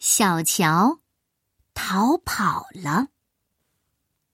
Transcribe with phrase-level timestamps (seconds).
[0.00, 1.00] 小乔
[1.74, 3.08] 逃跑了。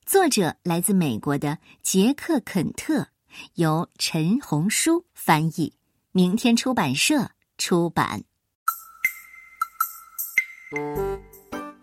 [0.05, 3.09] 作者来自美国的杰克·肯特，
[3.55, 5.75] 由陈红书翻译，
[6.13, 8.23] 明天出版社出版。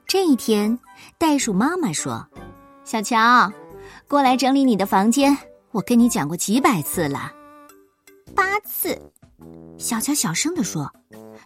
[0.07, 0.79] 这一天，
[1.18, 2.25] 袋鼠妈妈说
[2.86, 3.52] ：“小乔，
[4.07, 5.38] 过来整理你的房间。
[5.71, 7.34] 我跟你讲过几百次了，
[8.34, 9.11] 八次。”
[9.77, 10.89] 小乔小声的说：“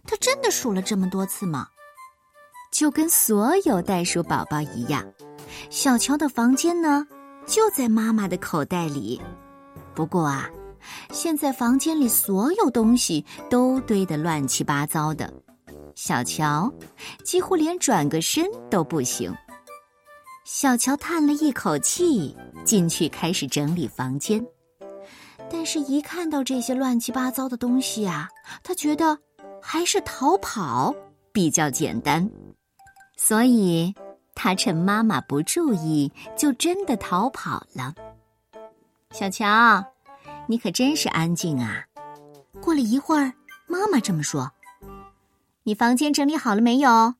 [0.05, 1.67] 他真的数了这么多次吗？”
[2.78, 5.04] 就跟所有袋鼠宝宝一样，
[5.71, 7.07] 小乔的房间呢
[7.47, 9.20] 就在妈妈的口袋里。
[9.96, 10.47] 不过啊，
[11.10, 15.34] 现在房间里所有东西都堆得乱七八糟的，
[15.96, 16.71] 小乔
[17.24, 19.36] 几乎连转个身都不行。
[20.46, 24.46] 小乔叹了一口气，进去开始整理房间。
[25.50, 28.29] 但是，一看到这些乱七八糟的东西啊，
[28.62, 29.18] 他觉得
[29.59, 30.93] 还是逃跑
[31.32, 32.30] 比较简单。
[33.17, 33.94] 所以，
[34.36, 37.94] 他趁妈妈不注意，就真的逃跑了。
[39.12, 39.84] 小乔，
[40.48, 41.84] 你可真是安静啊！
[42.62, 43.34] 过了一会儿，
[43.66, 44.52] 妈妈这么说
[45.64, 47.16] ：“你房间整理好了没有？”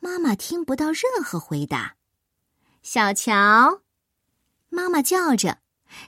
[0.00, 1.96] 妈妈听不到任何回答。
[2.82, 3.82] 小乔，
[4.70, 5.58] 妈妈叫着，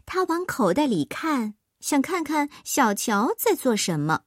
[0.07, 4.23] 她往口袋里看，想看看小乔在做什么，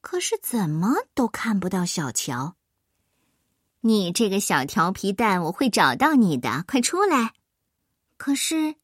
[0.00, 2.56] 可是怎么都看不到小乔。
[3.82, 6.64] 你这个小调皮蛋，我会找到你的！
[6.68, 7.32] 快出来！
[8.18, 8.74] 可是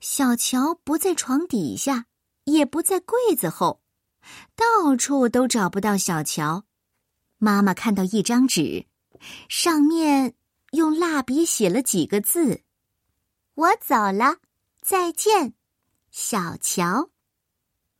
[0.00, 2.06] 小乔不在床底下，
[2.44, 3.82] 也不在柜子后，
[4.54, 6.64] 到处都找不到小乔。
[7.36, 8.86] 妈妈看到一张纸，
[9.50, 10.34] 上面
[10.70, 12.62] 用蜡笔写了几个字
[13.54, 14.36] ：“我走了，
[14.80, 15.52] 再见，
[16.10, 17.10] 小乔。”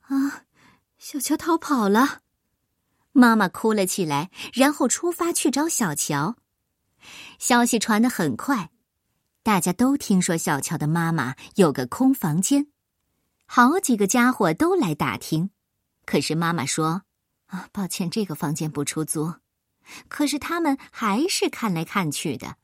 [0.08, 0.44] 啊，
[0.96, 2.22] 小乔逃跑了！
[3.12, 6.36] 妈妈哭了起来，然后出发去找小乔。
[7.38, 8.70] 消息传得很快，
[9.42, 12.66] 大家都听说小乔的妈妈有个空房间，
[13.46, 15.50] 好几个家伙都来打听。
[16.04, 17.02] 可是妈妈说
[17.46, 19.34] ：“啊，抱歉，这个房间不出租。”
[20.08, 22.56] 可是他们还是看来看去的。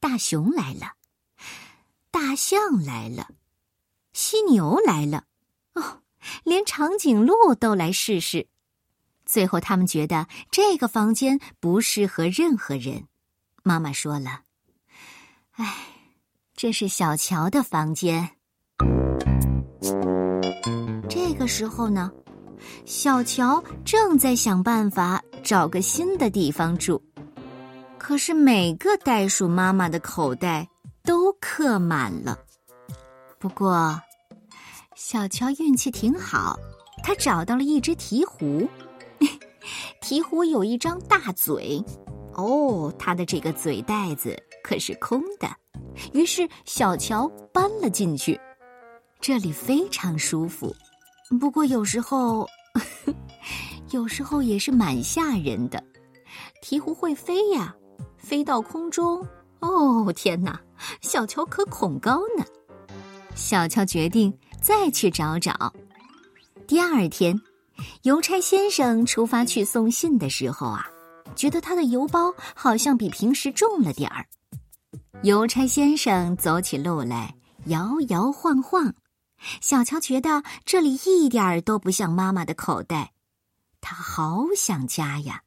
[0.00, 0.94] 大熊来了，
[2.10, 3.30] 大象来了，
[4.12, 5.24] 犀牛来了，
[5.74, 6.02] 哦，
[6.42, 8.48] 连长颈鹿都来试试。
[9.24, 13.06] 最后，他们觉得这个房间不适合任何人。
[13.68, 14.40] 妈妈说了
[15.56, 15.74] ：“哎，
[16.56, 18.30] 这是小乔的房间。”
[21.06, 22.10] 这个时候呢，
[22.86, 26.98] 小乔正在想办法找个新的地方住，
[27.98, 30.66] 可是每个袋鼠妈妈的口袋
[31.02, 32.38] 都刻满了。
[33.38, 34.00] 不过，
[34.94, 36.58] 小乔运气挺好，
[37.04, 38.66] 他找到了一只鹈鹕。
[40.00, 41.84] 鹈鹕有一张大嘴。
[42.38, 45.48] 哦，他的这个嘴袋子可是空的，
[46.12, 48.40] 于是小乔搬了进去。
[49.20, 50.72] 这里非常舒服，
[51.40, 52.46] 不过有时候，
[53.90, 55.82] 有时候也是蛮吓人的。
[56.62, 57.74] 鹈鹕会飞呀，
[58.16, 59.26] 飞到空中。
[59.58, 60.60] 哦，天哪，
[61.00, 62.44] 小乔可恐高呢。
[63.34, 64.32] 小乔决定
[64.62, 65.72] 再去找找。
[66.68, 67.36] 第二天，
[68.02, 70.88] 邮差先生出发去送信的时候啊。
[71.36, 74.26] 觉得他的邮包好像比平时重了点儿。
[75.22, 77.34] 邮差先生走起路来
[77.66, 78.94] 摇摇晃晃，
[79.60, 83.12] 小乔觉得这里一点儿都不像妈妈的口袋，
[83.80, 85.42] 他好想家呀。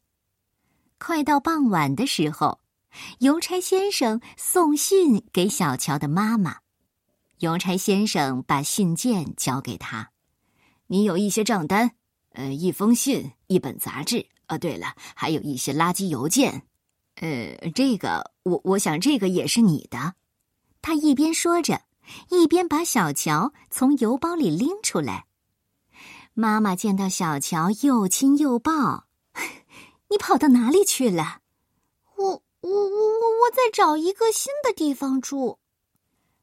[0.98, 2.60] 快到傍晚的时候，
[3.20, 6.58] 邮差先生送信给小乔的妈妈。
[7.40, 10.12] 邮差先生把信件交给他
[10.88, 11.92] ：“你有一些账单，
[12.34, 16.64] 呃，一封信，一本杂志。”哦，对了，还有一些垃圾邮件，
[17.16, 20.16] 呃，这个我我想这个也是你的。
[20.82, 21.84] 他一边说着，
[22.30, 25.26] 一边把小乔从邮包里拎出来。
[26.34, 29.06] 妈妈见到小乔，又亲又抱。
[30.10, 31.40] 你跑到哪里去了？
[32.18, 32.26] 我
[32.60, 35.60] 我我我我在找一个新的地方住。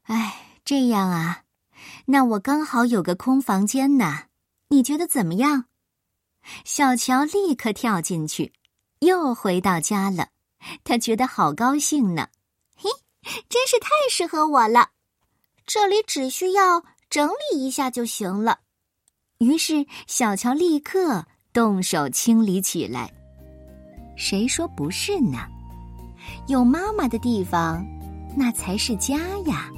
[0.03, 1.43] 哎，这样啊，
[2.05, 4.23] 那我刚好有个空房间呢。
[4.69, 5.65] 你觉得怎么样？
[6.65, 8.53] 小乔立刻跳进去，
[8.99, 10.29] 又回到家了。
[10.83, 12.27] 他觉得好高兴呢，
[12.75, 12.89] 嘿，
[13.47, 14.89] 真是太适合我了。
[15.65, 18.59] 这里只需要整理一下就行了。
[19.37, 23.13] 于是小乔立刻动手清理起来。
[24.17, 25.47] 谁说不是呢？
[26.47, 27.85] 有妈妈的地方，
[28.35, 29.71] 那才是家呀。